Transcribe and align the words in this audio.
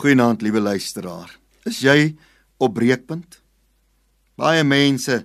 Goeienaand, 0.00 0.40
liewe 0.40 0.62
luisteraar. 0.64 1.28
Is 1.68 1.82
jy 1.84 2.14
op 2.56 2.72
breekpunt? 2.72 3.34
Baie 4.40 4.62
mense 4.64 5.18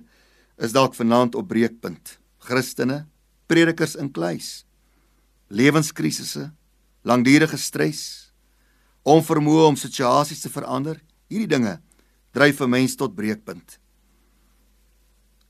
is 0.60 0.74
dalk 0.76 0.92
vanaand 0.98 1.38
op 1.40 1.46
breekpunt. 1.48 2.18
Christene, 2.44 3.06
predikers 3.48 3.94
in 3.96 4.10
kluis. 4.12 4.66
Lewenskrisisse, 5.48 6.50
langdurige 7.08 7.56
stres, 7.56 8.02
onvermoë 9.00 9.64
om 9.70 9.80
situasies 9.80 10.44
te 10.44 10.52
verander. 10.52 11.00
Hierdie 11.32 11.48
dinge 11.54 11.78
dryf 12.36 12.60
'n 12.60 12.68
mens 12.68 12.98
tot 13.00 13.16
breekpunt. 13.16 13.78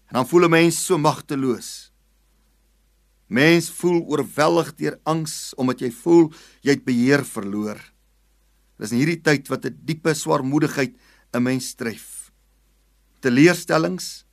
En 0.07 0.23
dan 0.23 0.29
voel 0.29 0.47
'n 0.47 0.51
mens 0.51 0.79
so 0.87 0.99
magteloos. 0.99 1.91
Mens 3.27 3.71
voel 3.71 4.07
oorweldig 4.07 4.75
deur 4.75 5.01
angs 5.03 5.53
omdat 5.57 5.81
jy 5.81 5.91
voel 5.91 6.33
jy 6.63 6.71
het 6.71 6.85
beheer 6.85 7.25
verloor. 7.25 7.96
Dis 8.79 8.93
in 8.93 9.01
hierdie 9.01 9.23
tyd 9.23 9.49
wat 9.49 9.65
'n 9.65 9.79
diepe 9.85 10.15
swaarmoedigheid 10.15 10.95
'n 11.35 11.43
mens 11.43 11.75
tref. 11.75 12.33
Teleurstellings 13.21 14.25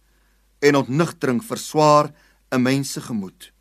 en 0.60 0.76
ontnugtering 0.76 1.44
verswaar 1.44 2.14
'n 2.52 2.62
mens 2.62 2.92
se 2.92 3.02
gemoed. 3.02 3.52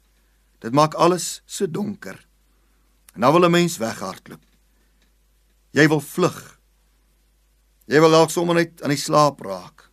Dit 0.60 0.72
maak 0.72 0.94
alles 0.94 1.42
so 1.46 1.66
donker. 1.66 2.26
En 3.14 3.20
dan 3.20 3.32
wil 3.32 3.44
'n 3.44 3.50
mens 3.50 3.76
weghardloop. 3.76 4.44
Jy 5.70 5.88
wil 5.88 6.00
vlug. 6.00 6.60
Jy 7.86 8.00
wil 8.00 8.10
dalk 8.10 8.30
sommer 8.30 8.54
net 8.54 8.82
aan 8.82 8.90
die 8.90 8.98
slaap 8.98 9.40
raak. 9.40 9.90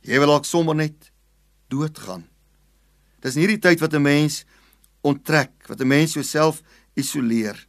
Jy 0.00 0.18
wil 0.18 0.26
dalk 0.26 0.44
sommer 0.44 0.74
net 0.74 1.12
doodgaan. 1.68 2.28
Dis 3.20 3.34
in 3.36 3.42
hierdie 3.42 3.62
tyd 3.62 3.80
wat 3.80 3.94
'n 3.94 4.02
mens 4.02 4.44
onttrek, 5.02 5.66
wat 5.66 5.80
'n 5.80 5.86
mens 5.86 6.14
jouself 6.14 6.62
isoleer. 6.94 7.66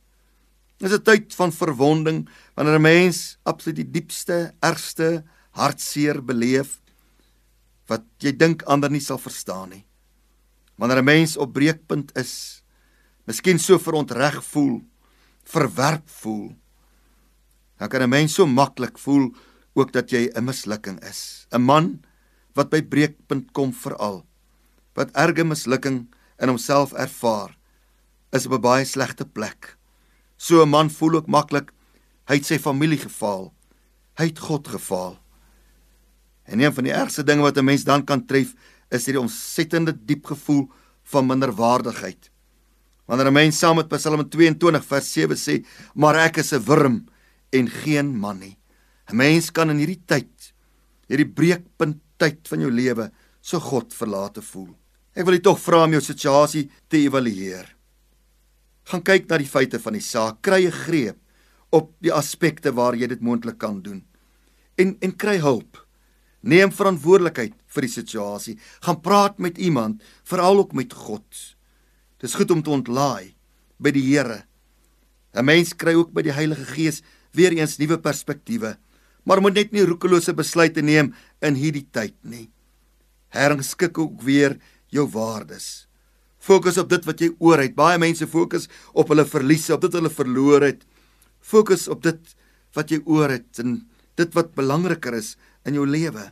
Dis 0.77 0.93
'n 0.93 1.01
tyd 1.01 1.33
van 1.33 1.51
verwonding 1.51 2.29
wanneer 2.53 2.77
'n 2.77 2.81
mens 2.81 3.37
absoluut 3.43 3.81
die 3.81 3.91
diepste, 3.91 4.53
ergste 4.61 5.23
hartseer 5.51 6.21
beleef 6.21 6.81
wat 7.87 8.03
jy 8.19 8.31
dink 8.31 8.61
ander 8.63 8.89
nie 8.89 9.01
sal 9.01 9.17
verstaan 9.17 9.69
nie. 9.69 9.85
Wanneer 10.77 11.01
'n 11.01 11.05
mens 11.05 11.37
op 11.37 11.53
breekpunt 11.53 12.17
is, 12.17 12.63
miskien 13.25 13.59
so 13.59 13.79
verontreg 13.79 14.43
voel, 14.43 14.81
verwerp 15.43 16.09
voel, 16.09 16.55
dan 17.77 17.89
kan 17.89 18.01
'n 18.01 18.09
mens 18.09 18.33
so 18.33 18.45
maklik 18.45 18.97
voel 18.97 19.33
ook 19.73 19.91
dat 19.91 20.11
jy 20.11 20.29
'n 20.29 20.45
mislukking 20.45 20.99
is. 21.03 21.47
'n 21.51 21.61
Man 21.61 22.01
wat 22.53 22.69
by 22.69 22.81
breekpunt 22.81 23.51
kom 23.51 23.73
veral 23.73 24.25
wat 24.93 25.11
erge 25.13 25.43
mislukking 25.43 26.13
in 26.39 26.49
homself 26.49 26.93
ervaar, 26.93 27.57
is 28.31 28.45
op 28.45 28.53
'n 28.53 28.61
baie 28.61 28.85
slegte 28.85 29.25
plek. 29.25 29.76
So 30.37 30.61
'n 30.61 30.69
man 30.69 30.89
voel 30.89 31.15
ook 31.15 31.27
maklik 31.27 31.71
hy 32.27 32.35
het 32.35 32.45
sy 32.45 32.59
familie 32.59 32.99
gefaal. 32.99 33.53
Hy 34.19 34.25
het 34.25 34.39
God 34.39 34.67
gefaal. 34.67 35.17
En 36.47 36.59
een 36.59 36.73
van 36.73 36.83
die 36.83 36.93
ergste 36.93 37.23
dinge 37.23 37.41
wat 37.41 37.57
'n 37.57 37.65
mens 37.65 37.83
dan 37.83 38.03
kan 38.03 38.25
tref, 38.25 38.53
is 38.89 39.05
hierdie 39.05 39.21
ontsettende 39.21 39.93
diep 40.05 40.25
gevoel 40.25 40.69
van 41.03 41.25
minderwaardigheid. 41.25 42.31
Wanneer 43.05 43.27
'n 43.27 43.33
mens 43.33 43.57
saam 43.57 43.75
met 43.75 43.87
Psalm 43.87 44.29
22 44.29 44.85
vers 44.85 45.13
7 45.13 45.37
sê, 45.37 45.65
"Maar 45.95 46.15
ek 46.15 46.37
is 46.37 46.53
'n 46.53 46.63
wurm 46.63 47.05
en 47.49 47.69
geen 47.69 48.17
man 48.17 48.39
nie." 48.39 48.57
'n 49.07 49.15
Mens 49.15 49.51
kan 49.51 49.69
in 49.69 49.77
hierdie 49.77 50.03
tyd, 50.05 50.53
hierdie 51.07 51.33
breekpunt 51.33 51.97
tyd 52.17 52.47
van 52.47 52.59
jou 52.59 52.71
lewe, 52.71 53.11
so 53.41 53.59
God 53.59 53.93
verlate 53.93 54.41
voel. 54.41 54.75
Ek 55.13 55.25
wil 55.25 55.33
jy 55.33 55.41
tog 55.41 55.59
vra 55.59 55.83
om 55.83 55.91
jou 55.91 56.01
situasie 56.01 56.69
te 56.87 56.97
evalueer 56.97 57.76
gaan 58.87 59.03
kyk 59.03 59.27
na 59.27 59.39
die 59.41 59.49
feite 59.49 59.79
van 59.83 59.97
die 59.97 60.03
saak, 60.03 60.41
kry 60.41 60.65
'n 60.65 60.71
greep 60.71 61.17
op 61.71 61.91
die 61.99 62.13
aspekte 62.13 62.71
waar 62.71 62.95
jy 62.95 63.07
dit 63.07 63.21
moontlik 63.21 63.57
kan 63.57 63.81
doen. 63.81 64.05
En 64.77 64.97
en 65.01 65.15
kry 65.15 65.37
hulp. 65.39 65.85
Neem 66.41 66.71
verantwoordelikheid 66.71 67.53
vir 67.67 67.81
die 67.81 67.91
situasie. 67.91 68.57
Gaan 68.81 69.01
praat 69.01 69.39
met 69.39 69.57
iemand, 69.57 70.01
veral 70.23 70.57
ook 70.57 70.73
met 70.73 70.93
God. 70.93 71.55
Dis 72.19 72.35
goed 72.35 72.51
om 72.51 72.63
te 72.63 72.69
ontlaai 72.69 73.35
by 73.77 73.91
die 73.91 74.15
Here. 74.15 74.45
'n 75.33 75.45
Mens 75.45 75.73
kry 75.75 75.93
ook 75.93 76.13
by 76.13 76.21
die 76.21 76.31
Heilige 76.33 76.65
Gees 76.65 77.01
weer 77.33 77.51
eens 77.51 77.77
nuwe 77.77 77.99
perspektiewe, 77.99 78.77
maar 79.23 79.41
moet 79.41 79.53
net 79.53 79.71
nie 79.71 79.85
roekelose 79.85 80.33
besluite 80.33 80.81
neem 80.81 81.13
in 81.41 81.55
hierdie 81.55 81.87
tyd 81.91 82.15
nie. 82.23 82.49
Herskik 83.29 83.97
ook 83.97 84.21
weer 84.21 84.57
jou 84.89 85.07
waardes. 85.07 85.86
Fokus 86.47 86.77
op 86.79 86.87
dit 86.93 87.03
wat 87.07 87.19
jy 87.19 87.33
oor 87.43 87.59
het. 87.59 87.75
Baie 87.75 87.99
mense 87.99 88.27
fokus 88.29 88.69
op 88.95 89.11
hulle 89.11 89.25
verliese, 89.27 89.73
op 89.75 89.83
dit 89.83 89.97
hulle 89.99 90.11
verloor 90.13 90.63
het. 90.63 90.85
Fokus 91.43 91.87
op 91.91 92.05
dit 92.05 92.35
wat 92.77 92.91
jy 92.93 93.01
oor 93.03 93.33
het 93.33 93.59
en 93.63 93.81
dit 94.17 94.35
wat 94.37 94.55
belangriker 94.55 95.17
is 95.17 95.35
in 95.67 95.75
jou 95.75 95.85
lewe. 95.87 96.29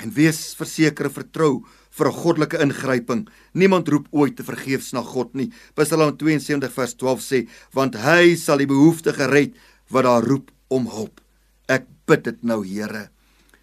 En 0.00 0.12
wees 0.12 0.54
verseker 0.56 1.08
vertrou 1.12 1.64
vir 1.96 2.08
'n 2.08 2.18
goddelike 2.22 2.58
ingryping. 2.60 3.28
Niemand 3.52 3.88
roep 3.88 4.08
ooit 4.10 4.36
te 4.36 4.44
vergeefs 4.44 4.92
na 4.92 5.02
God 5.02 5.34
nie. 5.34 5.52
Psalm 5.74 6.16
72 6.16 6.72
vers 6.72 6.94
12 6.94 7.20
sê, 7.20 7.48
want 7.72 7.94
hy 7.94 8.36
sal 8.36 8.58
die 8.58 8.66
behoeftige 8.66 9.26
red 9.26 9.56
wat 9.88 10.04
daar 10.04 10.24
roep 10.24 10.50
om 10.68 10.86
hulp. 10.86 11.20
Ek 11.68 11.86
bid 12.06 12.24
dit 12.24 12.42
nou, 12.42 12.64
Here, 12.64 13.10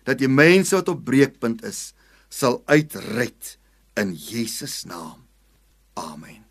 dat 0.06 0.18
die 0.18 0.28
mense 0.28 0.76
wat 0.76 0.90
op 0.90 1.06
breekpunt 1.06 1.64
is, 1.64 1.94
sal 2.30 2.64
uitred 2.66 3.58
in 3.96 4.14
Jesus 4.14 4.86
naam. 4.86 5.23
Amen. 5.98 6.43